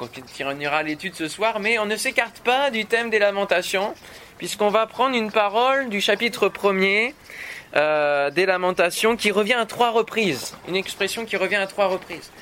[0.00, 3.94] continuera l'étude ce soir, mais on ne s'écarte pas du thème des lamentations,
[4.38, 7.12] puisqu'on va prendre une parole du chapitre 1er
[7.76, 12.32] euh, des lamentations qui revient à trois reprises, une expression qui revient à trois reprises.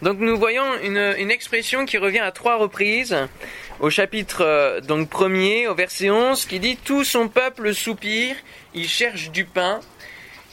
[0.00, 3.16] Donc nous voyons une, expression qui revient à trois reprises
[3.80, 8.36] au chapitre euh, donc premier, au verset 11, qui dit Tout son peuple soupire,
[8.72, 9.80] il cherche du pain,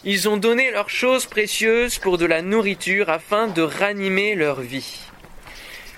[0.03, 5.12] ils ont donné leurs choses précieuses pour de la nourriture afin de ranimer leur vie.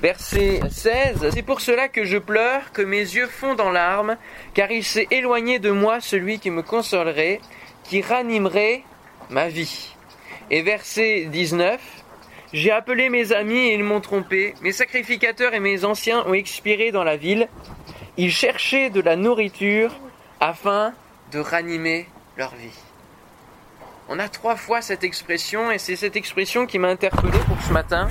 [0.01, 1.29] Verset 16.
[1.33, 4.17] C'est pour cela que je pleure, que mes yeux fondent en larmes,
[4.53, 7.39] car il s'est éloigné de moi celui qui me consolerait,
[7.83, 8.83] qui ranimerait
[9.29, 9.95] ma vie.
[10.51, 11.79] Et verset 19.
[12.53, 14.53] J'ai appelé mes amis et ils m'ont trompé.
[14.61, 17.47] Mes sacrificateurs et mes anciens ont expiré dans la ville.
[18.17, 19.91] Ils cherchaient de la nourriture
[20.39, 20.93] afin
[21.31, 22.77] de ranimer leur vie.
[24.07, 27.73] On a trois fois cette expression et c'est cette expression qui m'a interpellé pour ce
[27.73, 28.07] matin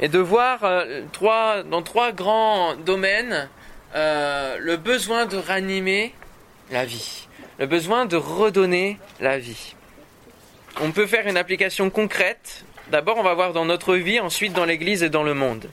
[0.00, 3.48] et de voir euh, trois, dans trois grands domaines
[3.94, 6.12] euh, le besoin de ranimer
[6.70, 7.28] la vie,
[7.58, 9.74] le besoin de redonner la vie.
[10.80, 12.64] On peut faire une application concrète.
[12.90, 15.68] D'abord, on va voir dans notre vie, ensuite dans l'Église et dans le monde.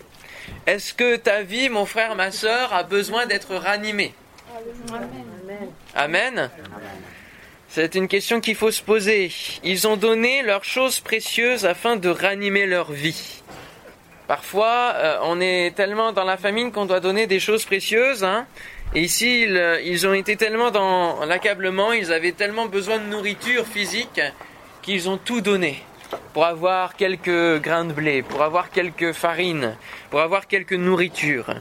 [0.66, 4.14] Est-ce que ta vie, mon frère, ma soeur, a besoin d'être ranimée?
[5.96, 6.50] Amen.
[6.50, 6.50] Amen.
[7.70, 9.32] C'est une question qu'il faut se poser.
[9.64, 13.44] Ils ont donné leurs choses précieuses afin de ranimer leur vie.
[14.28, 18.24] Parfois, euh, on est tellement dans la famine qu'on doit donner des choses précieuses.
[18.24, 18.46] Hein.
[18.94, 23.66] et ici, ils, ils, ont été tellement dans l'accablement, ils avaient tellement besoin de nourriture
[23.66, 24.22] physique
[24.82, 25.84] qu'ils ont tout donné
[26.38, 29.76] pour avoir quelques grains de blé, pour avoir quelques farines,
[30.12, 31.56] pour avoir quelques nourritures.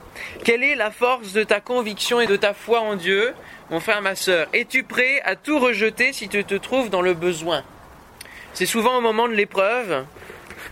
[0.45, 3.33] Quelle est la force de ta conviction et de ta foi en Dieu
[3.71, 7.15] mon frère, ma soeur, es-tu prêt à tout rejeter si tu te trouves dans le
[7.15, 7.65] besoin?
[8.53, 10.05] C'est souvent au moment de l'épreuve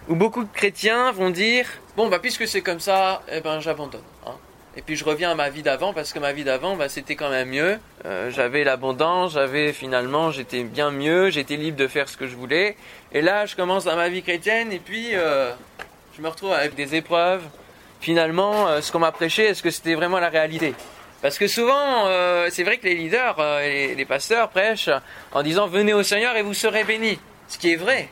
[0.09, 1.67] où beaucoup de chrétiens vont dire
[1.97, 4.03] Bon, bah, puisque c'est comme ça, eh ben, j'abandonne.
[4.77, 7.15] Et puis je reviens à ma vie d'avant parce que ma vie d'avant, bah, c'était
[7.15, 7.79] quand même mieux.
[8.05, 12.35] Euh, j'avais l'abondance, j'avais finalement, j'étais bien mieux, j'étais libre de faire ce que je
[12.35, 12.77] voulais.
[13.13, 15.53] Et là, je commence dans ma vie chrétienne et puis euh,
[16.17, 17.43] je me retrouve avec des épreuves.
[18.01, 20.75] Finalement, euh, ce qu'on m'a prêché, est-ce que c'était vraiment la réalité?
[21.23, 22.07] Parce que souvent,
[22.51, 24.91] c'est vrai que les leaders, et les, pasteurs prêchent
[25.33, 27.19] en disant venez au Seigneur et vous serez bénis.
[27.49, 28.11] Ce qui est vrai.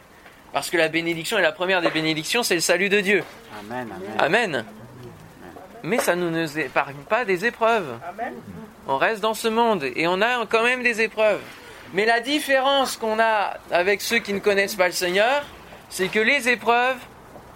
[0.54, 3.22] Parce que la bénédiction et la première des bénédictions, c'est le salut de Dieu.
[3.60, 3.88] Amen.
[4.19, 4.65] Amen.
[5.82, 7.98] Mais ça ne nous épargne pas des épreuves.
[8.87, 11.41] On reste dans ce monde et on a quand même des épreuves.
[11.93, 15.44] Mais la différence qu'on a avec ceux qui ne connaissent pas le Seigneur,
[15.88, 16.97] c'est que les épreuves,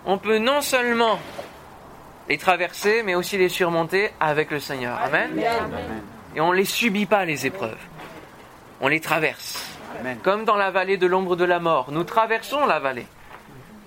[0.04, 1.18] on peut non seulement
[2.28, 4.98] les traverser, mais aussi les surmonter avec le Seigneur.
[5.00, 5.30] Amen.
[6.34, 7.78] Et on ne les subit pas, les épreuves.
[8.80, 9.64] On les traverse.
[10.22, 11.90] Comme dans la vallée de l'ombre de la mort.
[11.90, 13.06] Nous traversons la vallée.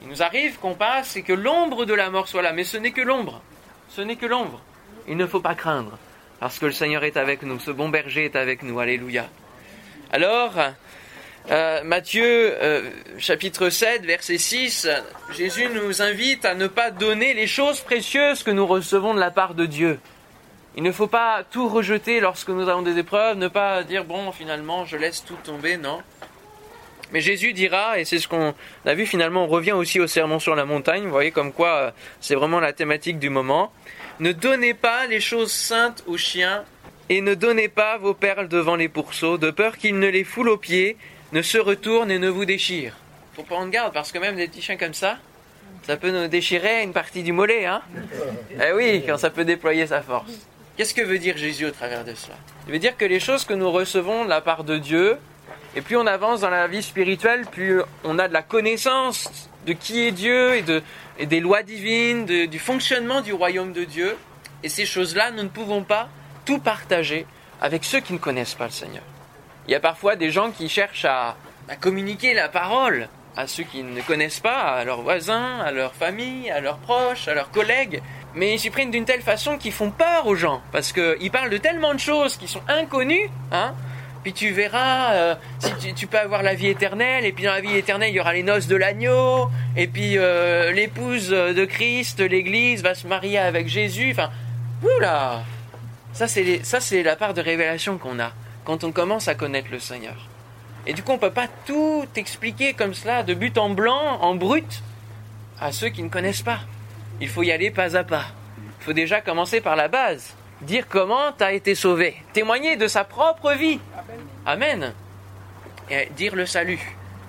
[0.02, 2.78] Il nous arrive qu'on passe et que l'ombre de la mort soit là, mais ce
[2.78, 3.42] n'est que l'ombre.
[3.90, 4.62] Ce n'est que l'ombre.
[5.08, 5.98] Il ne faut pas craindre,
[6.40, 8.80] parce que le Seigneur est avec nous, ce bon berger est avec nous.
[8.80, 9.28] Alléluia.
[10.12, 10.54] Alors,
[11.50, 14.88] euh, Matthieu euh, chapitre 7 verset 6,
[15.32, 19.32] Jésus nous invite à ne pas donner les choses précieuses que nous recevons de la
[19.32, 20.00] part de Dieu.
[20.76, 24.32] Il ne faut pas tout rejeter lorsque nous avons des épreuves, ne pas dire bon
[24.32, 26.02] finalement je laisse tout tomber, non.
[27.12, 28.54] Mais Jésus dira, et c'est ce qu'on
[28.86, 31.70] a vu finalement, on revient aussi au sermon sur la montagne, vous voyez comme quoi
[31.70, 33.72] euh, c'est vraiment la thématique du moment,
[34.20, 36.64] ne donnez pas les choses saintes aux chiens
[37.10, 40.50] et ne donnez pas vos perles devant les pourceaux, de peur qu'ils ne les foulent
[40.50, 40.98] aux pieds
[41.32, 42.96] ne se retourne et ne vous déchire.
[43.36, 45.18] Faut prendre garde parce que même des petits chiens comme ça,
[45.84, 47.82] ça peut nous déchirer une partie du mollet, hein
[48.62, 50.32] Eh oui, quand ça peut déployer sa force.
[50.78, 52.36] Qu'est-ce que veut dire Jésus au travers de cela?
[52.68, 55.18] Il veut dire que les choses que nous recevons de la part de Dieu,
[55.76, 59.74] et plus on avance dans la vie spirituelle, plus on a de la connaissance de
[59.74, 60.82] qui est Dieu et, de,
[61.18, 64.18] et des lois divines, du fonctionnement du royaume de Dieu.
[64.64, 66.10] Et ces choses-là, nous ne pouvons pas
[66.46, 67.26] tout partager
[67.62, 69.04] avec ceux qui ne connaissent pas le Seigneur.
[69.68, 71.36] Il y a parfois des gens qui cherchent à,
[71.80, 73.08] communiquer la parole
[73.38, 77.28] à ceux qui ne connaissent pas, à leurs voisins, à leur famille, à leurs proches,
[77.28, 78.02] à leurs collègues.
[78.34, 80.62] Mais ils s'y prennent d'une telle façon qu'ils font peur aux gens.
[80.72, 83.30] Parce qu'ils parlent de tellement de choses qui sont inconnues.
[83.52, 83.76] Hein
[84.24, 87.62] puis tu verras, euh, si tu, peux avoir la vie éternelle, et puis dans la
[87.62, 92.20] vie éternelle, il y aura les noces de l'agneau, et puis euh, l'épouse de Christ,
[92.20, 94.12] l'Église, va se marier avec Jésus.
[94.12, 94.30] Enfin,
[94.84, 95.44] oula
[96.14, 98.34] Ça, c'est la part de révélation qu'on a
[98.66, 100.28] quand on commence à connaître le Seigneur.
[100.86, 104.20] Et du coup, on ne peut pas tout expliquer comme cela, de but en blanc,
[104.22, 104.84] en brut,
[105.60, 106.60] à ceux qui ne connaissent pas.
[107.22, 108.26] Il faut y aller pas à pas.
[108.80, 110.36] Il faut déjà commencer par la base.
[110.62, 112.16] Dire comment tu as été sauvé.
[112.34, 113.80] Témoigner de sa propre vie.
[114.46, 114.94] Amen.
[116.16, 116.80] Dire le salut.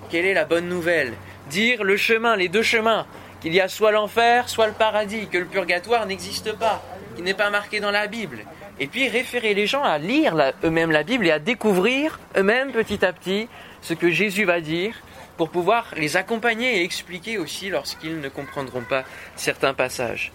[0.09, 1.13] Quelle est la bonne nouvelle?
[1.49, 3.05] Dire le chemin, les deux chemins.
[3.41, 6.81] qu'il y a soit l'enfer, soit le paradis, que le purgatoire n'existe pas,
[7.15, 8.45] qu'il n'est pas marqué dans la Bible.
[8.79, 13.03] Et puis référer les gens à lire eux-mêmes la Bible et à découvrir eux-mêmes petit
[13.03, 13.49] à petit
[13.81, 14.95] ce que Jésus va dire
[15.37, 19.03] pour pouvoir les accompagner et expliquer aussi lorsqu'ils ne comprendront pas
[19.35, 20.31] certains passages.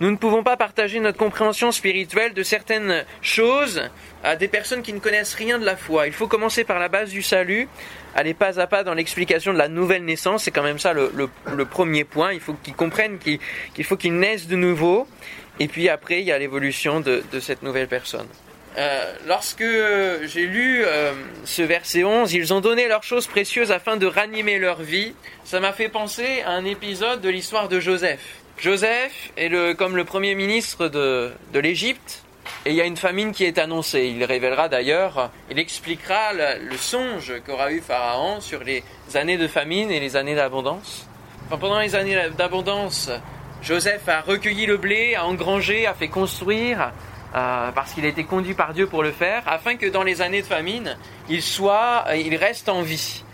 [0.00, 3.82] Nous ne pouvons pas partager notre compréhension spirituelle de certaines choses
[4.24, 6.08] à des personnes qui ne connaissent rien de la foi.
[6.08, 7.68] Il faut commencer par la base du salut,
[8.16, 10.44] aller pas à pas dans l'explication de la nouvelle naissance.
[10.44, 12.32] C'est quand même ça le, premier point.
[12.32, 15.06] Il faut qu'ils comprennent qu'il faut qu'ils naissent de nouveau.
[15.60, 18.26] Et puis après, il y a l'évolution de, cette nouvelle personne.
[18.76, 21.12] Euh, lorsque j'ai lu euh,
[21.44, 25.14] ce verset 11, ils ont donné leurs choses précieuses afin de ranimer leur vie,
[25.44, 28.43] ça m'a fait penser à un épisode de l'histoire de Joseph.
[28.58, 32.24] Joseph est le, comme le premier ministre de, de l'Égypte,
[32.66, 34.12] et il y a une famine qui est annoncée.
[34.16, 38.82] Il révélera d'ailleurs, il expliquera le, songe qu'aura eu Pharaon sur les
[39.14, 41.06] années de famine et les années d'abondance.
[41.48, 43.10] pendant les années d'abondance,
[43.62, 46.92] Joseph a recueilli le blé, a engrangé, a fait construire,
[47.34, 50.22] euh, parce qu'il a été conduit par Dieu pour le faire, afin que dans les
[50.22, 50.96] années de famine,
[51.28, 53.24] il soit, il reste en vie.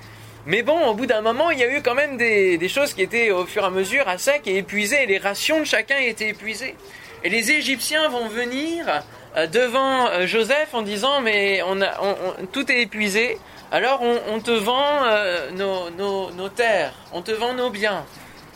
[0.50, 3.02] Mais bon, au bout d'un moment, il y a eu quand même des, choses qui
[3.02, 5.96] étaient au fur et à mesure à sec et épuisées, et les rations de chacun
[5.98, 6.74] étaient épuisées.
[7.22, 9.04] Et les Égyptiens vont venir
[9.36, 11.62] euh, devant euh, Joseph en disant mais
[12.50, 13.38] tout est épuisé,
[13.70, 18.04] alors on, te vend euh, nos, terres, on te vend nos biens.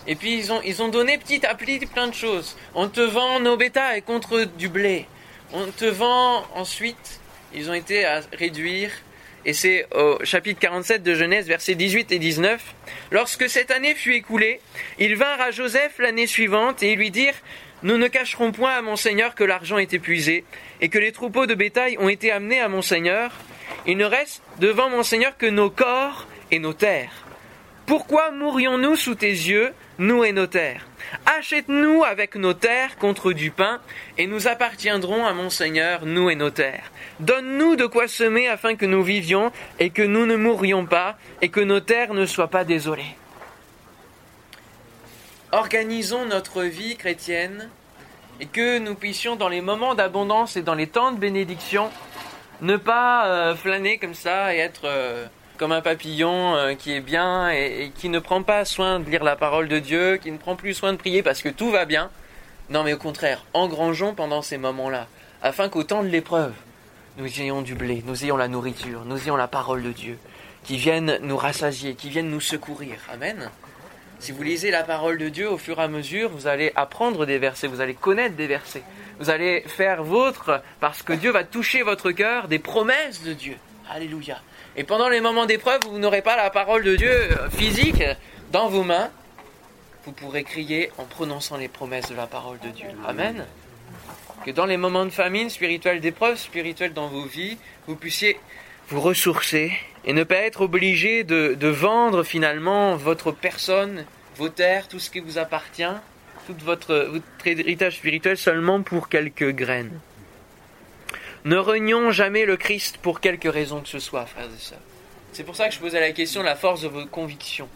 [0.08, 2.56] Et puis ils ont, ils ont donné petit à petit plein de choses.
[2.75, 5.06] On te vend nos bétails contre du blé.
[5.52, 7.20] On te vend ensuite,
[7.55, 8.91] ils ont été à réduire
[9.46, 12.62] et c'est au chapitre 47 de Genèse, versets 18 et 19.
[13.11, 14.61] Lorsque cette année fut écoulée,
[14.99, 17.35] ils vinrent à Joseph l'année suivante et lui dirent
[17.82, 20.44] Nous ne cacherons point à mon Seigneur que l'argent est épuisé
[20.81, 23.32] et que les troupeaux de bétail ont été amenés à mon Seigneur.
[23.87, 27.24] Il ne reste devant mon Seigneur que nos corps et nos terres.
[27.87, 30.87] Pourquoi mourrions-nous sous tes yeux, nous et nos terres?
[31.27, 33.79] Achète-nous avec nos terres contre du pain,
[34.17, 36.91] et nous appartiendrons à mon Seigneur, nous et nos terres.
[37.21, 41.51] Donne-nous de quoi semer afin que nous vivions, et que nous ne mourions pas, et
[41.51, 43.17] que nos terres ne soient pas désolées.
[45.53, 47.69] Organisons notre vie chrétienne,
[48.41, 51.91] et que nous puissions, dans les moments d'abondance et dans les temps de bénédiction,
[52.63, 54.85] ne pas euh, flâner comme ça et être...
[54.87, 55.27] Euh,
[55.65, 59.25] comme un papillon euh, qui est bien et, qui ne prend pas soin de lire
[59.25, 61.87] la parole de Dieu, qui ne prend plus soin de prier parce que tout va
[61.87, 62.11] bien.
[62.69, 65.07] Non, mais au contraire, engrangeons pendant ces moments-là,
[65.41, 66.53] afin qu'au temps de l'épreuve,
[67.17, 70.19] nous ayons du blé, nous ayons la nourriture, nous ayons la parole de Dieu,
[70.65, 72.97] qui vienne nous rassasier, qui vienne nous secourir.
[73.11, 73.49] Amen.
[74.19, 77.25] Si vous lisez la parole de Dieu au fur et à mesure, vous allez apprendre
[77.25, 78.83] des versets, vous allez connaître des versets,
[79.19, 83.57] vous allez faire vôtre, parce que Dieu va toucher votre cœur, des promesses de Dieu.
[83.91, 84.43] Alléluia.
[84.76, 88.03] Et pendant les moments d'épreuve, vous n'aurez pas la parole de Dieu euh, physique
[88.50, 89.11] dans vos mains.
[90.05, 92.88] Vous pourrez crier en prononçant les promesses de la parole de Dieu.
[93.06, 93.47] Amen.
[94.44, 97.56] Que dans les moments de famine spirituelle, d'épreuve spirituelle dans vos vies,
[97.87, 98.38] vous puissiez
[98.88, 99.73] vous ressourcer
[100.05, 104.05] et ne pas être obligé de, vendre finalement votre personne,
[104.37, 105.85] vos terres, tout ce qui vous appartient,
[106.47, 109.99] tout votre, votre héritage spirituel seulement pour quelques graines.
[111.44, 114.79] Ne renions jamais le Christ pour quelque raison que ce soit, frères et sœurs.
[115.32, 117.69] C'est pour ça que je posais la question de la force de vos convictions.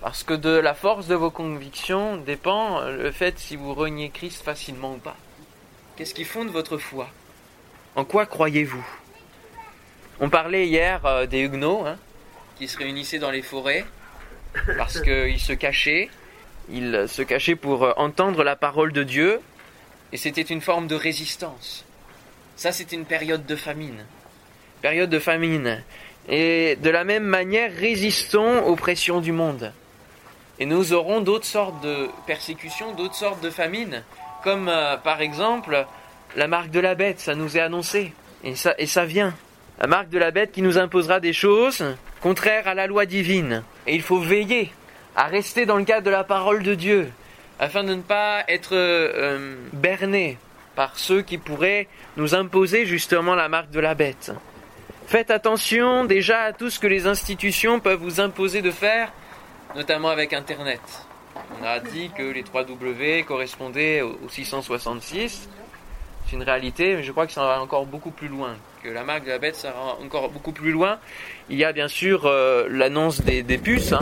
[0.00, 4.42] Parce que de la force de vos convictions dépend le fait si vous reniez Christ
[4.42, 5.16] facilement ou pas.
[5.96, 7.08] Qu'est-ce qui fonde votre foi?
[7.94, 8.84] En quoi croyez-vous?
[10.18, 11.96] On parlait hier euh, des Huguenots hein,
[12.56, 13.84] qui se réunissaient dans les forêts
[14.76, 16.10] parce qu'ils se cachaient.
[16.68, 19.40] Ils se cachaient pour euh, entendre la parole de Dieu
[20.12, 21.84] et c'était une forme de résistance.
[22.56, 24.04] Ça, c'est une période de famine.
[24.82, 25.82] Période de famine.
[26.28, 29.72] Et de la même manière, résistons aux pressions du monde.
[30.58, 34.04] Et nous aurons d'autres sortes de persécutions, d'autres sortes de famines,
[34.42, 35.84] comme euh, par exemple
[36.36, 38.12] la marque de la bête, ça nous est annoncé.
[38.44, 39.34] Et ça, vient.
[39.80, 41.84] La marque de la bête qui nous imposera des choses
[42.20, 43.62] contraires à la loi divine.
[43.86, 44.70] Et il faut veiller
[45.16, 47.10] à rester dans le cadre de la parole de Dieu,
[47.58, 50.36] afin de ne pas être euh, berné
[50.74, 54.32] par ceux qui pourraient nous imposer justement la marque de la bête.
[55.06, 59.12] Faites attention déjà à tout ce que les institutions peuvent vous imposer de faire,
[59.76, 60.80] notamment avec Internet.
[61.60, 65.48] On a dit que les 3 W correspondaient aux 666.
[66.26, 68.56] C'est une réalité, mais je crois que ça va encore beaucoup plus loin.
[68.82, 70.98] Que la marque de la bête, ça va encore beaucoup plus loin.
[71.50, 74.00] Il y a bien sûr euh, l'annonce des, puces hein,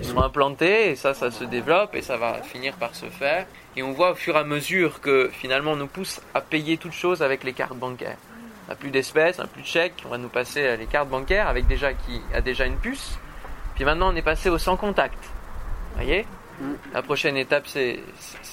[0.00, 3.46] qui sont implantées, et ça, ça se développe, et ça va finir par se faire.
[3.76, 6.78] Et on voit au fur et à mesure que finalement on nous pousse à payer
[6.78, 8.16] toutes choses avec les cartes bancaires.
[8.66, 11.08] On n'a plus d'espèces, on n'a plus de chèques, on va nous passer les cartes
[11.08, 13.18] bancaires avec déjà qui a déjà une puce.
[13.74, 15.18] Puis maintenant on est passé au sans contact.
[15.22, 16.26] Vous voyez?
[16.60, 16.72] Mm.
[16.92, 18.00] La prochaine étape, c'est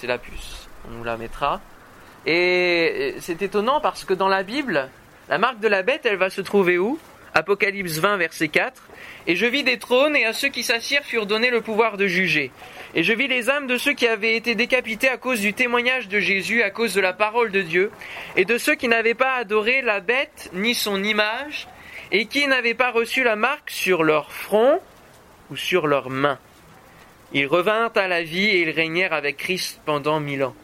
[0.03, 0.67] la puce.
[0.87, 1.59] On nous la mettra.
[2.25, 4.89] Et c'est étonnant parce que dans la Bible,
[5.29, 6.99] la marque de la bête, elle va se trouver où?
[7.33, 8.81] Apocalypse 20, verset 4.
[9.27, 12.07] Et je vis des trônes, et à ceux qui s'assirent furent donnés le pouvoir de
[12.07, 12.51] juger.
[12.95, 16.07] Et je vis les âmes de ceux qui avaient été décapités à cause du témoignage
[16.07, 17.91] de Jésus, à cause de la parole de Dieu,
[18.37, 21.67] et de ceux qui n'avaient pas adoré la bête ni son image,
[22.11, 24.79] et qui n'avaient pas reçu la marque sur leur front
[25.51, 26.39] ou sur leurs mains.
[27.33, 30.55] Ils revinrent à la vie et ils régnèrent avec Christ pendant mille ans.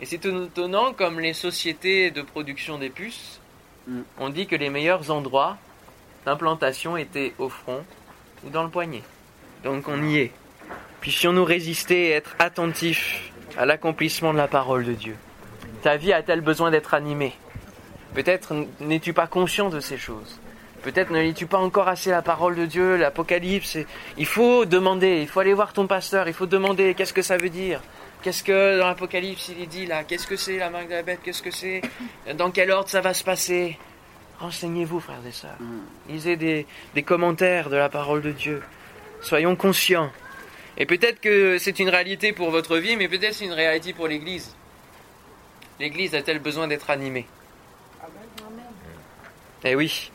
[0.00, 3.40] Et c'est étonnant comme les sociétés de production des puces
[3.88, 4.00] mm.
[4.18, 5.56] ont dit que les meilleurs endroits
[6.24, 7.84] d'implantation étaient au front
[8.44, 9.02] ou dans le poignet.
[9.64, 10.32] Donc on y est.
[11.00, 15.16] Puissions-nous résister et être attentifs à l'accomplissement de la parole de Dieu.
[15.82, 17.32] Ta vie a-t-elle besoin d'être animée?
[18.14, 20.38] Peut-être n'es-tu pas conscient de ces choses?
[20.82, 23.78] Peut-être ne lis-tu pas encore assez la parole de Dieu, l'Apocalypse.
[24.16, 27.36] Il faut demander, il faut aller voir ton pasteur, il faut demander qu'est-ce que ça
[27.36, 27.80] veut dire.
[28.22, 31.02] Qu'est-ce que dans l'Apocalypse il est dit là Qu'est-ce que c'est la marque de la
[31.02, 31.82] bête Qu'est-ce que c'est
[32.34, 33.78] Dans quel ordre ça va se passer?
[34.38, 35.56] Renseignez-vous, frères et sœurs.
[35.60, 36.12] Mm.
[36.12, 38.62] Lisez des, des commentaires de la parole de Dieu.
[39.22, 40.10] Soyons conscients.
[40.78, 44.08] Et peut-être que c'est une réalité pour votre vie, mais peut-être c'est une réalité pour
[44.08, 44.54] l'Église.
[45.80, 47.26] L'Église a-t-elle besoin d'être animée?
[49.64, 50.10] Eh oui,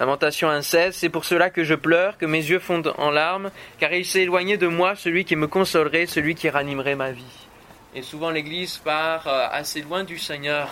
[0.00, 3.92] Lamentation 1.16, c'est pour cela que je pleure, que mes yeux fondent en larmes, car
[3.92, 7.46] il s'est éloigné de moi celui qui me consolerait, celui qui ranimerait ma vie.
[7.94, 10.70] Et souvent l'Église part euh, assez loin du Seigneur.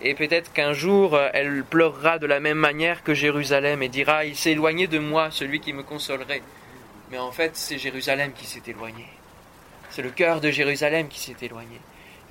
[0.00, 4.24] Et peut-être qu'un jour, euh, elle pleurera de la même manière que Jérusalem et dira,
[4.24, 6.42] il s'est éloigné de moi celui qui me consolerait.
[7.10, 9.06] Mais en fait, c'est Jérusalem qui s'est éloigné.
[9.90, 11.80] C'est le cœur de Jérusalem qui s'est éloigné.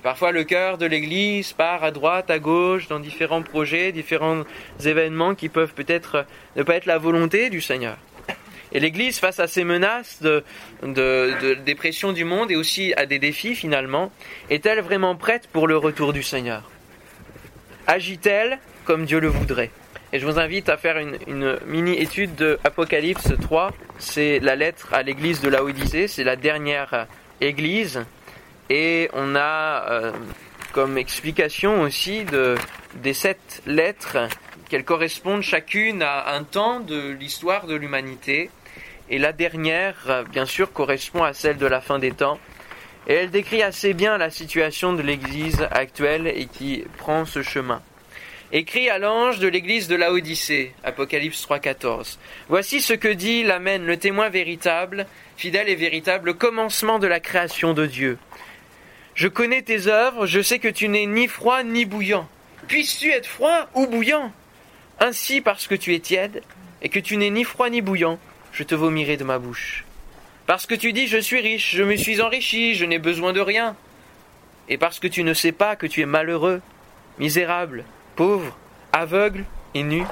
[0.02, 4.42] Parfois, le cœur de l'Église part à droite, à gauche, dans différents projets, différents
[4.84, 7.96] événements qui peuvent peut-être ne pas être la volonté du Seigneur.
[8.72, 10.42] Et l'Église, face à ces menaces de,
[10.82, 14.10] de, dépression du monde et aussi à des défis finalement,
[14.50, 16.68] est-elle vraiment prête pour le retour du Seigneur?
[17.86, 19.70] Agit-elle comme Dieu le voudrait?
[20.12, 23.70] Et je vous invite à faire une, une mini-étude de Apocalypse 3.
[23.98, 27.06] C'est la lettre à l'Église de Laodicée, c'est la dernière
[27.40, 28.04] Église
[28.70, 30.12] et on a euh,
[30.72, 32.56] comme explication aussi de,
[32.96, 34.28] des sept lettres
[34.68, 38.50] qu'elles correspondent chacune à un temps de l'histoire de l'humanité.
[39.10, 42.38] Et la dernière, bien sûr, correspond à celle de la fin des temps.
[43.06, 47.82] Et elle décrit assez bien la situation de l'Église actuelle et qui prend ce chemin.
[48.54, 52.18] Écrit à l'ange de l'Église de Laodicée, Apocalypse 3.14.
[52.48, 57.72] Voici ce que dit l'Amen, le témoin véritable, fidèle et véritable, commencement de la création
[57.72, 58.18] de Dieu.
[59.14, 62.26] Je connais tes œuvres, je sais que tu n'es ni froid ni bouillant.
[62.66, 64.32] Puisses-tu être froid ou bouillant
[65.00, 66.42] Ainsi, parce que tu es tiède,
[66.80, 68.18] et que tu n'es ni froid ni bouillant,
[68.52, 69.84] je te vomirai de ma bouche.
[70.46, 73.40] Parce que tu dis je suis riche, je me suis enrichi, je n'ai besoin de
[73.40, 73.76] rien.
[74.68, 76.62] Et parce que tu ne sais pas que tu es malheureux,
[77.18, 77.84] misérable,
[78.16, 78.56] pauvre,
[78.92, 80.04] aveugle et nu,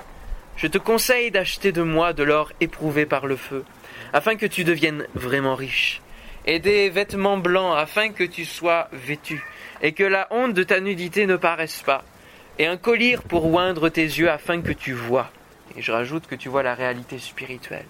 [0.56, 3.64] je te conseille d'acheter de moi de l'or éprouvé par le feu,
[4.12, 6.02] afin que tu deviennes vraiment riche
[6.46, 9.44] et des vêtements blancs afin que tu sois vêtu,
[9.82, 12.04] et que la honte de ta nudité ne paraisse pas,
[12.58, 15.30] et un collier pour oindre tes yeux afin que tu vois.
[15.76, 17.86] Et je rajoute que tu vois la réalité spirituelle.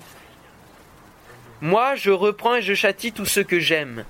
[1.61, 4.05] Moi, je reprends et je châtie tout ce que j'aime.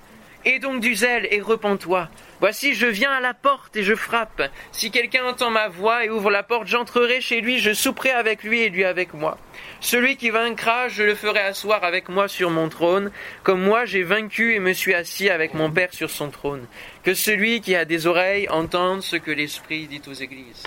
[0.44, 2.09] Et donc du zèle et repens-toi.
[2.40, 4.42] Voici, je viens à la porte et je frappe.
[4.73, 8.42] Si quelqu'un entend ma voix et ouvre la porte, j'entrerai chez lui, je souperai avec
[8.42, 9.37] lui et lui avec moi.
[9.80, 13.11] Celui qui vaincra, je le ferai asseoir avec moi sur mon trône,
[13.42, 16.66] comme moi j'ai vaincu et me suis assis avec mon Père sur son trône.
[17.02, 20.62] Que celui qui a des oreilles entende ce que l'Esprit dit aux églises.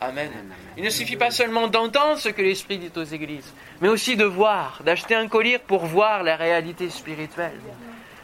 [0.00, 0.30] Amen.
[0.76, 4.24] Il ne suffit pas seulement d'entendre ce que l'Esprit dit aux églises, mais aussi de
[4.24, 7.60] voir, d'acheter un collier pour voir la réalité spirituelle.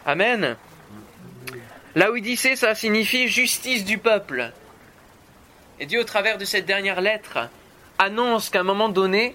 [0.05, 0.57] Amen.
[1.95, 4.53] Laodicée, ça signifie justice du peuple.
[5.81, 7.49] Et Dieu, au travers de cette dernière lettre,
[7.99, 9.35] annonce qu'à un moment donné,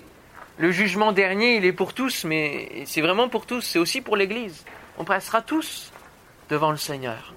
[0.57, 4.15] le jugement dernier, il est pour tous, mais c'est vraiment pour tous, c'est aussi pour
[4.15, 4.65] l'Église.
[4.98, 5.91] On passera tous
[6.50, 7.33] devant le Seigneur.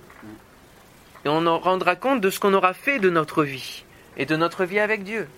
[1.24, 3.84] Et on en rendra compte de ce qu'on aura fait de notre vie
[4.16, 5.28] et de notre vie avec Dieu.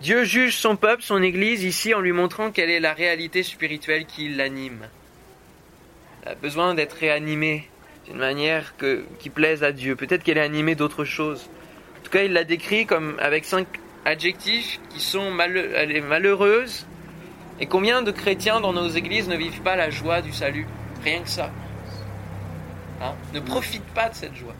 [0.00, 4.06] Dieu juge son peuple, son Église, ici en lui montrant quelle est la réalité spirituelle
[4.06, 4.88] qui l'anime
[6.26, 7.68] a besoin d'être réanimée
[8.06, 8.74] d'une manière
[9.18, 9.96] qui plaise à Dieu.
[9.96, 11.48] Peut-être qu'elle est animée d'autre chose.
[12.00, 13.66] En tout cas, il l'a décrit comme avec cinq
[14.04, 16.86] adjectifs qui sont elle est malheureuse.
[17.60, 20.66] Et combien de chrétiens dans nos églises ne vivent pas la joie du salut?
[21.02, 21.50] Rien que ça.
[23.02, 23.14] Hein?
[23.34, 24.54] ne profite pas de cette joie.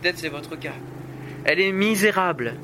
[0.00, 0.74] Peut-être c'est votre cas.
[1.44, 2.54] Elle est misérable.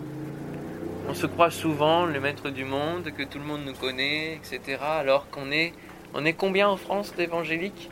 [1.08, 4.78] On se croit souvent le maître du monde, que tout le monde nous connaît, etc.
[4.80, 5.72] Alors qu'on est
[6.14, 7.90] On est combien en France d'évangéliques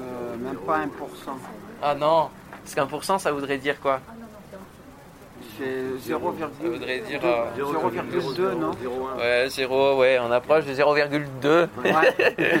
[0.00, 0.86] Euh, même pas 1%.
[1.82, 2.30] Ah non,
[2.62, 4.00] parce qu'un pour cent, ça voudrait dire quoi
[5.58, 6.18] C'est Ça 0,2,
[6.70, 7.20] voudrait dire...
[7.24, 8.70] euh, 0,2, non
[9.18, 11.68] ouais, 0, ouais, on approche de 0,2.
[11.84, 12.60] Ouais.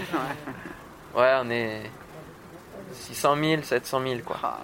[1.16, 1.82] Ouais, on est
[2.92, 4.36] 600 000, 700 000, quoi.
[4.44, 4.58] Ah,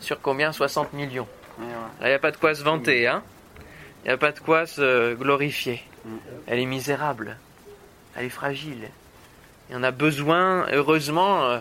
[0.00, 0.50] Sur combien?
[0.50, 1.26] 60 millions.
[2.00, 3.22] il n'y a pas de quoi se vanter, hein.
[4.02, 5.84] Il n'y a pas de quoi se glorifier.
[6.04, 6.16] Mm.
[6.48, 7.36] Elle est misérable.
[8.16, 8.90] Elle est fragile.
[9.70, 11.58] Et on a besoin, heureusement, euh,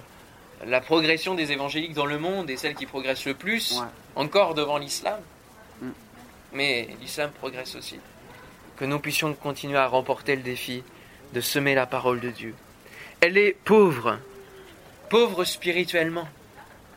[0.66, 3.88] la progression des évangéliques dans le monde est celle qui progresse le plus, Ouais.
[4.16, 5.20] encore devant l'islam.
[5.82, 5.90] Mm.
[6.54, 8.00] Mais l'islam progresse aussi.
[8.78, 10.84] Que nous puissions continuer à remporter le défi
[11.34, 12.56] de semer la parole de Dieu.
[13.22, 14.18] Elle est pauvre,
[15.10, 16.28] pauvre spirituellement.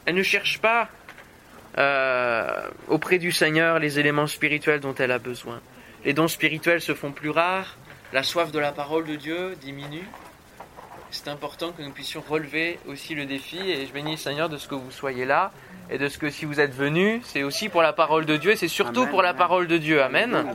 [0.06, 0.88] Elle ne cherche pas
[1.78, 5.60] euh, auprès du Seigneur les éléments spirituels dont elle a besoin.
[6.04, 7.76] Les dons spirituels se font plus rares,
[8.12, 10.06] la soif de la parole de Dieu diminue.
[11.10, 14.56] C'est important que nous puissions relever aussi le défi et je bénis le Seigneur de
[14.56, 15.52] ce que vous soyez là
[15.90, 18.52] et de ce que si vous êtes venus, c'est aussi pour la parole de Dieu
[18.52, 20.02] et c'est surtout Amen, pour la parole de Dieu.
[20.02, 20.46] Amen.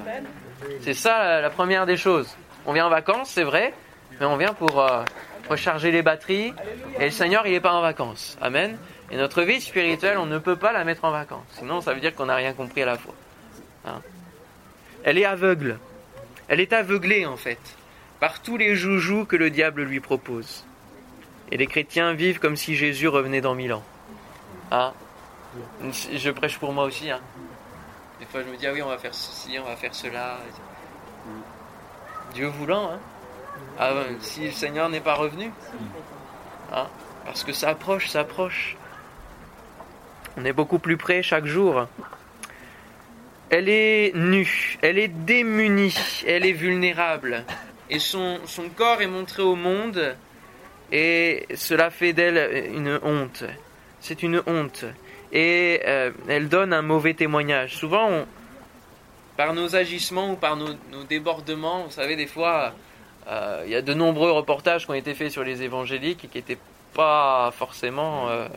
[0.81, 2.35] C'est ça la- première des choses.
[2.65, 3.73] On vient en vacances, c'est vrai,
[4.19, 5.03] mais on vient pour euh,
[5.47, 6.53] recharger les batteries
[6.99, 8.35] et le Seigneur, il n'est pas en vacances.
[8.41, 8.77] Amen.
[9.11, 11.45] Et notre vie spirituelle, on ne peut pas la mettre en vacances.
[11.51, 13.13] Sinon, ça veut dire qu'on n'a rien compris à la fois.
[13.85, 14.01] Hein.
[15.03, 15.77] Elle est aveugle.
[16.47, 17.59] Elle est aveuglée, en fait,
[18.19, 20.65] par tous les joujoux que le diable lui propose.
[21.51, 23.83] Et les chrétiens vivent comme si Jésus revenait dans mille ans.
[24.71, 24.93] Hein
[26.13, 27.09] Je prêche pour moi aussi.
[27.09, 27.19] Hein.
[28.19, 30.39] Des fois, je me dis, ah oui, on va faire ceci, on va faire cela.
[32.33, 32.99] Dieu voulant, hein.
[33.79, 35.51] Ah, si le Seigneur n'est pas revenu.
[36.73, 36.87] Hein
[37.25, 38.75] Parce que ça approche, ça approche.
[40.35, 41.87] On est beaucoup plus près chaque jour.
[43.49, 45.95] Elle est nue, elle est démunie,
[46.27, 47.43] elle est vulnérable.
[47.89, 50.15] Et son, son corps est montré au monde
[50.91, 53.43] et cela fait d'elle une honte.
[54.01, 54.83] C'est une honte.
[55.31, 57.75] Et euh, elle donne un mauvais témoignage.
[57.75, 58.25] Souvent, on-
[59.37, 62.73] par nos agissements ou par nos, nos débordements, vous savez, des fois,
[63.27, 66.27] euh, il y a de nombreux reportages qui ont été faits sur les évangéliques et
[66.27, 66.57] qui n'étaient
[66.93, 68.47] pas forcément euh,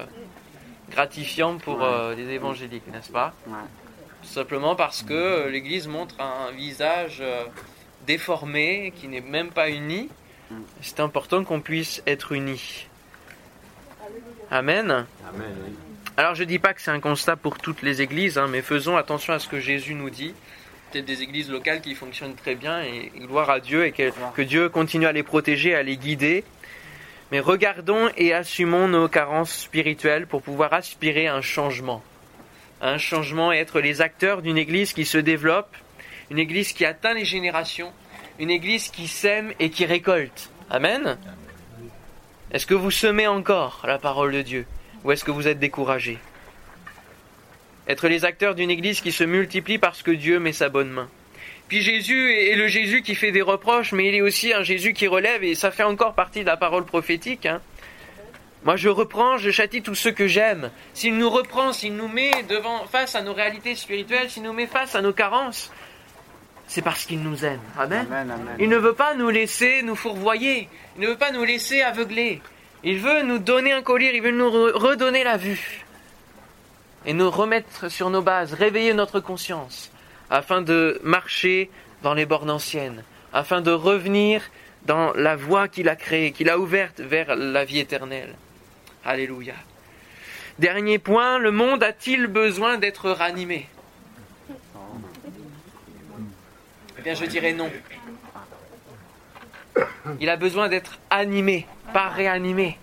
[0.91, 1.81] gratifiants pour
[2.17, 3.33] les évangéliques, n'est-ce pas?
[4.23, 7.45] Tout simplement parce que euh, l'Église montre un visage euh,
[8.07, 10.09] déformé, qui n'est même pas uni.
[10.83, 12.89] C'est important qu'on puisse être unis.
[14.51, 14.91] Amen.
[14.91, 15.07] Amen.
[15.65, 15.75] oui.
[16.17, 18.97] Alors je dis pas que c'est un constat pour toutes les églises, hein, mais faisons
[18.97, 20.35] attention à ce que Jésus nous dit.
[20.91, 24.43] Peut-être des églises locales qui fonctionnent très bien et gloire à Dieu et que, que
[24.43, 26.45] Dieu continue à les protéger, à les guider.
[27.31, 32.03] Mais regardons et assumons nos carences spirituelles pour pouvoir aspirer à un changement.
[32.81, 35.77] Un changement et être les acteurs d'une église qui se développe,
[36.31, 37.93] une église qui atteint les générations,
[38.39, 40.51] une église qui sème et qui récolte.
[40.71, 41.19] Amen.
[42.53, 44.67] Est-ce que vous semez encore la parole de Dieu
[45.05, 46.19] ou est-ce que vous êtes découragé?
[47.87, 51.09] Être les acteurs d'une église qui se multiplie parce que Dieu met sa bonne main.
[51.69, 54.93] Puis Jésus est le Jésus qui fait des reproches, mais il est aussi un Jésus
[54.93, 57.47] qui relève, et ça fait encore partie de la parole prophétique.
[57.47, 57.61] hein.
[58.65, 60.71] Moi je reprends, je châtie tous ceux que j'aime.
[60.93, 64.67] S'il nous reprend, s'il nous met devant, face à nos réalités spirituelles, s'il nous met
[64.67, 65.71] face à nos carences,
[66.67, 67.61] c'est parce qu'il nous aime.
[67.79, 68.07] Amen.
[68.11, 68.57] Amen, amen.
[68.59, 70.69] Il ne veut pas nous laisser nous fourvoyer.
[70.97, 72.43] Il ne veut pas nous laisser aveugler.
[72.85, 75.85] Il veut nous donner un collier, il veut nous re- redonner la vue.
[77.07, 79.91] Et nous remettre sur nos bases, réveiller notre conscience,
[80.29, 81.71] afin de marcher
[82.03, 84.43] dans les bornes anciennes, afin de revenir
[84.85, 88.35] dans la voie qu'il a créée, qu'il a ouverte vers la vie éternelle.
[89.05, 89.55] Alléluia.
[90.59, 93.67] Dernier point, le monde a-t-il besoin d'être ranimé?
[96.99, 97.71] Eh bien, je dirais non.
[100.21, 102.79] Il a besoin d'être animé, pas réanimé.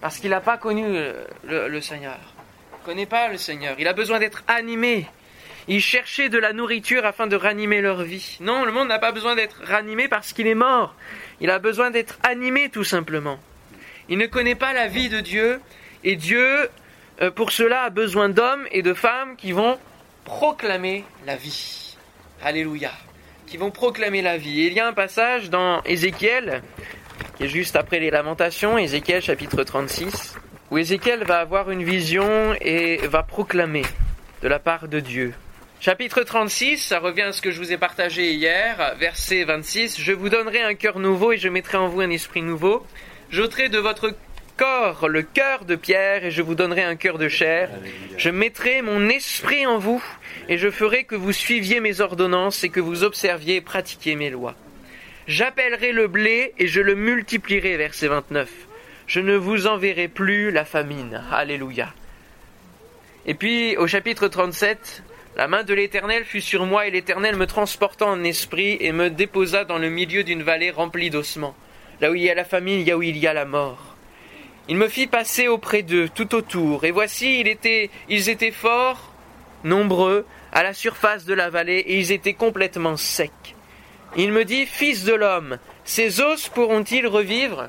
[0.00, 2.18] Parce qu'il n'a pas connu le, le- Seigneur.
[2.18, 3.76] Il ne connaît pas le Seigneur.
[3.78, 5.06] Il a besoin d'être animé.
[5.66, 8.36] Il cherchait de la nourriture afin de ranimer leur vie.
[8.40, 10.94] Non, le monde n'a pas besoin d'être ranimé parce qu'il est mort.
[11.40, 13.40] Il a besoin d'être animé tout simplement.
[14.08, 15.60] Il ne connaît pas la vie de Dieu
[16.02, 16.68] et Dieu,
[17.22, 19.78] euh, pour cela, a besoin d'hommes et de femmes qui vont
[20.24, 21.96] proclamer la vie.
[22.42, 22.90] Alléluia.
[23.46, 24.62] Qui vont proclamer la vie.
[24.62, 26.62] Et il y a un passage dans Ézéchiel,
[27.36, 30.34] qui est juste après les lamentations, Ézéchiel chapitre 36,
[30.70, 33.84] où Ézéchiel va avoir une vision et va proclamer
[34.42, 35.32] de la part de Dieu.
[35.80, 40.00] Chapitre 36, ça revient à ce que je vous ai partagé hier, verset 26.
[40.00, 42.86] Je vous donnerai un cœur nouveau et je mettrai en vous un esprit nouveau.
[43.34, 44.14] J'ôterai de votre
[44.56, 47.68] corps le cœur de pierre et je vous donnerai un cœur de chair.
[48.16, 50.00] Je mettrai mon esprit en vous
[50.48, 54.30] et je ferai que vous suiviez mes ordonnances et que vous observiez et pratiquiez mes
[54.30, 54.54] lois.
[55.26, 58.48] J'appellerai le blé et je le multiplierai, verset 29.
[59.08, 61.20] Je ne vous enverrai plus la famine.
[61.32, 61.92] Alléluia.
[63.26, 65.02] Et puis au chapitre 37,
[65.36, 69.10] la main de l'Éternel fut sur moi et l'Éternel me transporta en esprit et me
[69.10, 71.56] déposa dans le milieu d'une vallée remplie d'ossements.
[72.00, 73.94] Là où il y a la famine, là où il y a la mort.
[74.68, 79.12] Il me fit passer auprès d'eux, tout autour, et voici, il était, ils étaient forts,
[79.62, 83.30] nombreux, à la surface de la vallée, et ils étaient complètement secs.
[84.16, 87.68] Il me dit, Fils de l'homme, ces os pourront-ils revivre?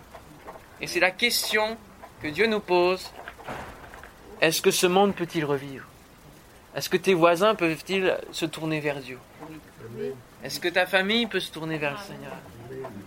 [0.80, 1.78] Et c'est la question
[2.22, 3.12] que Dieu nous pose.
[4.42, 5.86] Est-ce que ce monde peut-il revivre?
[6.76, 9.18] Est-ce que tes voisins peuvent-ils se tourner vers Dieu?
[10.44, 12.34] Est-ce que ta famille peut se tourner vers le Seigneur?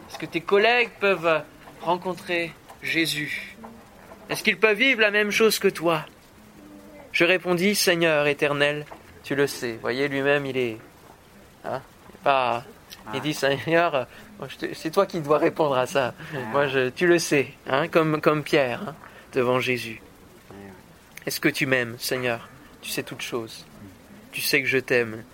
[0.09, 1.43] Est-ce que tes collègues peuvent
[1.81, 3.57] rencontrer Jésus?
[4.29, 6.05] Est-ce qu'ils peuvent vivre la même chose que toi?
[7.13, 8.85] Je répondis, Seigneur éternel,
[9.25, 9.79] tu le sais.
[9.81, 10.79] Voyez, lui-même, il est...
[11.65, 11.83] Hein,
[13.15, 14.07] il dit, Seigneur,
[14.75, 16.15] c'est toi qui dois répondre à ça.
[16.53, 18.95] Moi, je, tu le sais, hein, comme, comme Pierre, hein,
[19.33, 20.03] devant Jésus.
[21.27, 22.49] Est-ce que tu m'aimes, Seigneur?
[22.81, 23.67] Tu sais toutes choses.
[24.39, 25.25] Tu sais que je t'aime.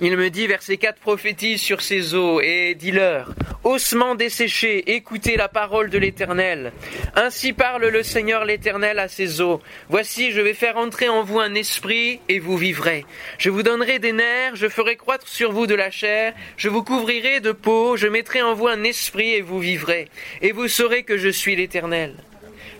[0.00, 5.48] Il me dit, verset 4, prophétise sur ces eaux et dis-leur, ossements desséchés, écoutez la
[5.48, 6.72] parole de l'Éternel.
[7.14, 9.60] Ainsi parle le Seigneur l'Éternel à ces eaux.
[9.90, 13.04] Voici, je vais faire entrer en vous un esprit et vous vivrez.
[13.36, 16.82] Je vous donnerai des nerfs, je ferai croître sur vous de la chair, je vous
[16.82, 20.08] couvrirai de peau, je mettrai en vous un esprit et vous vivrez.
[20.40, 22.14] Et vous saurez que je suis l'Éternel.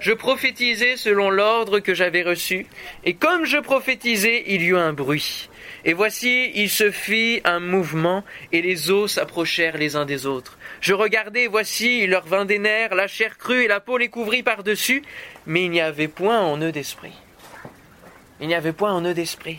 [0.00, 2.66] Je prophétisais selon l'ordre que j'avais reçu,
[3.04, 5.50] et comme je prophétisais, il y eut un bruit.
[5.86, 10.58] Et voici, il se fit un mouvement, et les os s'approchèrent les uns des autres.
[10.80, 14.08] Je regardai, voici, il leur vint des nerfs, la chair crue et la peau les
[14.08, 15.02] couvrit par-dessus,
[15.46, 17.12] mais il n'y avait point en eux d'esprit.
[18.40, 19.58] Il n'y avait point en eux d'esprit.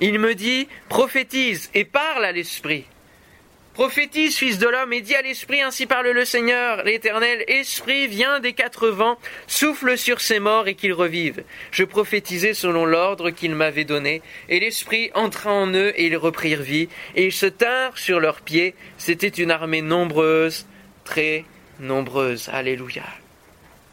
[0.00, 2.86] Il me dit, prophétise et parle à l'esprit.
[3.74, 8.38] Prophétise, fils de l'homme, et dis à l'esprit, ainsi parle le Seigneur, l'éternel, esprit, viens
[8.38, 11.42] des quatre vents, souffle sur ces morts et qu'ils revivent.
[11.72, 16.62] Je prophétisai selon l'ordre qu'il m'avait donné, et l'esprit entra en eux et ils reprirent
[16.62, 18.76] vie, et ils se tinrent sur leurs pieds.
[18.96, 20.66] C'était une armée nombreuse,
[21.02, 21.44] très
[21.80, 22.48] nombreuse.
[22.52, 23.02] Alléluia.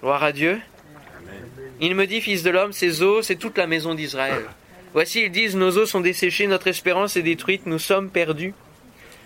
[0.02, 0.60] Gloire à Dieu.
[1.80, 4.44] Il me dit, fils de l'homme, ces eaux, c'est toute la maison d'Israël.
[4.94, 8.54] Voici, ils disent, nos eaux sont desséchées, notre espérance est détruite, nous sommes perdus.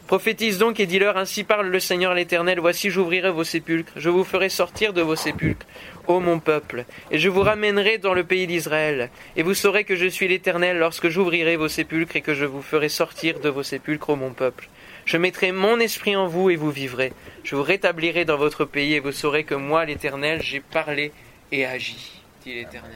[0.07, 4.23] Prophétise donc et dis-leur, ainsi parle le Seigneur l'Éternel, voici j'ouvrirai vos sépulcres, je vous
[4.23, 5.65] ferai sortir de vos sépulcres,
[6.05, 9.95] ô mon peuple, et je vous ramènerai dans le pays d'Israël, et vous saurez que
[9.95, 13.63] je suis l'Éternel lorsque j'ouvrirai vos sépulcres et que je vous ferai sortir de vos
[13.63, 14.69] sépulcres, ô mon peuple.
[15.05, 17.11] Je mettrai mon esprit en vous et vous vivrez,
[17.43, 21.13] je vous rétablirai dans votre pays et vous saurez que moi l'Éternel j'ai parlé
[21.51, 22.91] et agi, dit l'Éternel.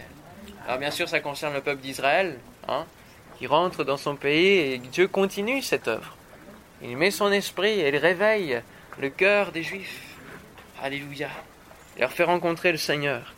[0.68, 2.86] Alors bien sûr ça concerne le peuple d'Israël, hein,
[3.40, 6.19] qui rentre dans son pays et Dieu continue cette œuvre.
[6.82, 8.62] Il met son esprit et il réveille
[9.00, 10.02] le cœur des Juifs.
[10.82, 11.30] Alléluia.
[11.96, 13.34] Il leur fait rencontrer le Seigneur.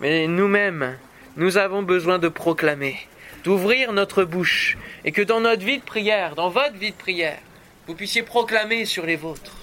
[0.00, 0.98] Mais nous-mêmes,
[1.36, 2.96] nous avons besoin de proclamer,
[3.44, 7.38] d'ouvrir notre bouche, et que dans notre vie de prière, dans votre vie de prière,
[7.86, 9.56] vous puissiez proclamer sur les vôtres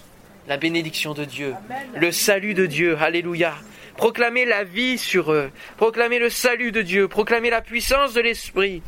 [0.47, 1.53] la bénédiction de Dieu,
[1.95, 2.97] le salut de Dieu.
[2.99, 3.55] Alléluia.
[3.97, 8.81] Proclamer la vie sur eux, proclamer le salut de Dieu, proclamer la puissance de l'Esprit,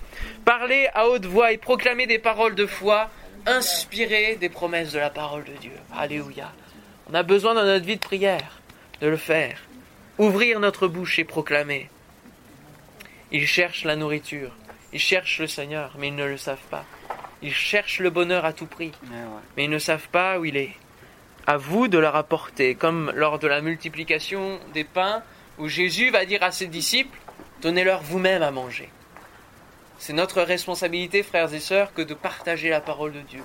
[0.45, 3.09] parler à haute voix et proclamer des paroles de foi
[3.45, 5.73] inspiré des promesses de la parole de Dieu.
[5.95, 6.51] Alléluia.
[7.09, 8.59] On a besoin dans notre vie de prière
[9.01, 9.59] de le faire.
[10.17, 11.89] Ouvrir notre bouche et proclamer.
[13.31, 14.51] Ils cherchent la nourriture.
[14.93, 16.85] Ils cherchent le Seigneur, mais ils ne le savent pas.
[17.41, 18.91] Ils cherchent le bonheur à tout prix,
[19.57, 20.73] mais ils ne savent pas où il est.
[21.45, 25.23] À vous de leur apporter, comme lors de la multiplication des pains,
[25.57, 27.17] où Jésus va dire à ses disciples,
[27.61, 28.89] donnez-leur vous-même à manger.
[30.05, 33.41] C'est notre responsabilité, frères et sœurs, que de partager la parole de Dieu,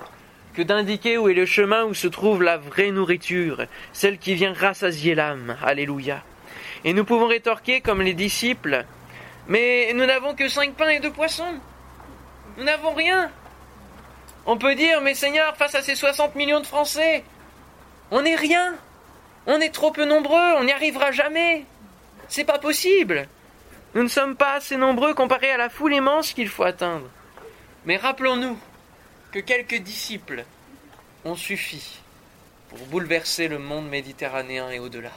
[0.53, 4.51] que d'indiquer où est le chemin où se trouve la vraie nourriture, celle qui vient
[4.51, 5.55] rassasier l'âme.
[5.63, 6.21] Alléluia.
[6.83, 8.83] Et nous pouvons rétorquer comme les disciples,
[9.47, 11.55] mais nous n'avons que cinq pains et deux poissons.
[12.57, 13.31] Nous n'avons rien.
[14.45, 17.23] On peut dire, mais Seigneur, face à ces 60 millions de Français,
[18.11, 18.75] on n'est rien.
[19.47, 21.63] On est trop peu nombreux, on n'y arrivera jamais.
[22.27, 23.29] C'est pas possible.
[23.95, 27.07] Nous ne sommes pas assez nombreux comparés à la foule immense qu'il faut atteindre.
[27.85, 28.57] Mais rappelons-nous
[29.31, 30.45] que quelques disciples
[31.25, 31.99] ont suffi
[32.69, 35.11] pour bouleverser le monde méditerranéen et au-delà.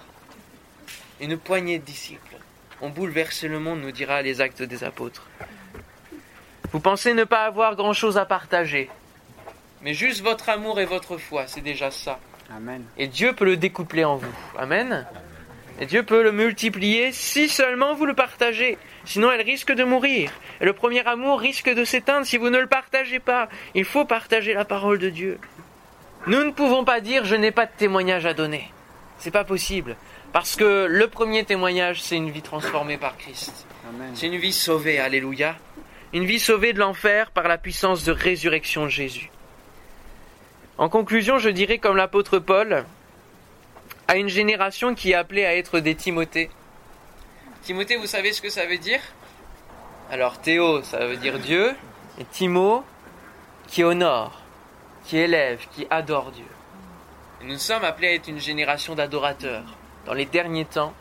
[1.21, 2.37] Une poignée de disciples
[2.81, 5.27] ont bouleversé le monde, nous dira les actes des apôtres.
[6.73, 8.89] Vous pensez ne pas avoir grand-chose à partager,
[9.83, 12.19] mais juste votre amour et votre foi, c'est déjà ça.
[12.55, 12.85] Amen.
[12.97, 14.35] Et Dieu peut le découpler en vous.
[14.59, 15.07] Amen.
[15.81, 18.79] Et Dieu peut le multiplier si seulement vous le partagez.
[19.05, 20.31] Sinon, elle risque de mourir.
[20.61, 23.49] Et le premier amour risque de s'éteindre si vous ne le partagez pas.
[23.75, 25.39] Il faut partager la parole de Dieu.
[26.27, 28.71] Nous ne pouvons pas dire je n'ai pas de témoignage à donner.
[29.19, 29.97] C'est pas possible.
[30.33, 33.67] Parce que le premier témoignage, c'est une vie transformée par Christ.
[34.15, 35.57] C'est une vie sauvée, alléluia.
[36.13, 39.31] Une vie sauvée de l'enfer par la puissance de résurrection de Jésus.
[40.79, 42.85] En conclusion, je dirais comme l'apôtre Paul
[44.09, 46.51] à une génération qui est appelée à être des Timothées.
[47.63, 49.01] Timothée, vous savez ce que ça veut dire?
[50.11, 51.75] Alors Théo, ça veut dire Dieu,
[52.19, 52.85] et Timo,
[53.69, 54.43] qui honore,
[55.05, 56.45] qui élève, qui adore Dieu.
[57.45, 59.65] Nous sommes appelés à être une génération d'adorateurs.
[60.07, 60.93] Dans les derniers temps,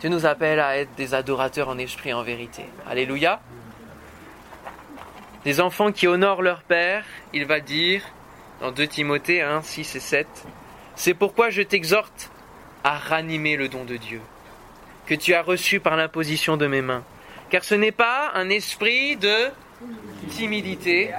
[0.00, 2.64] Dieu nous appelle à être des adorateurs en esprit en vérité.
[2.88, 3.40] Alléluia.
[5.44, 8.02] Des enfants qui honorent leur Père, il va dire
[8.60, 10.26] dans 2 Timothée 1, 6 et 7,
[10.96, 12.30] C'est pourquoi je t'exhorte
[12.84, 14.20] à ranimer le don de Dieu,
[15.06, 17.04] que tu as reçu par l'imposition de mes mains.
[17.50, 19.50] Car ce n'est pas un esprit de
[20.30, 21.10] timidité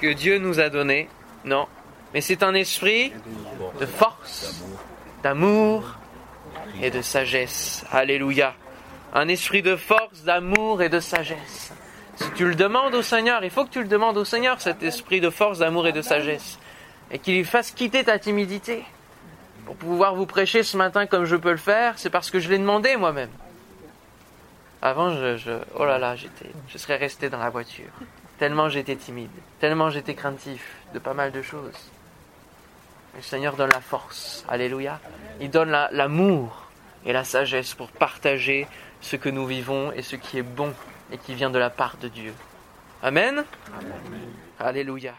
[0.00, 1.08] que Dieu nous a donné,
[1.44, 1.66] non,
[2.14, 3.12] mais c'est un esprit
[3.80, 4.62] de force,
[5.22, 5.96] d'amour
[6.82, 7.84] et de sagesse.
[7.92, 8.54] Alléluia.
[9.14, 11.72] Un esprit de force, d'amour et de sagesse.
[12.16, 14.82] Si tu le demandes au Seigneur, il faut que tu le demandes au Seigneur, cet
[14.82, 16.58] esprit de force, d'amour et de sagesse.
[17.10, 18.84] Et qu'il fasse quitter ta timidité.
[19.64, 22.48] Pour pouvoir vous prêcher ce matin comme je peux le faire, c'est parce que je
[22.48, 23.30] l'ai demandé moi-même.
[24.80, 27.90] Avant, je, je- oh là là, j'étais, je serais resté dans la voiture.
[28.38, 31.90] Tellement j'étais timide, tellement j'étais craintif de pas mal de choses.
[33.16, 34.44] Le Seigneur donne la force.
[34.48, 35.00] Alléluia.
[35.40, 36.66] Il donne la- l'amour
[37.04, 38.68] et la sagesse pour partager
[39.00, 40.72] ce que nous vivons et ce qui est bon
[41.10, 42.32] et qui vient de la part de Dieu.
[43.02, 43.44] Amen.
[44.60, 45.14] Alléluia.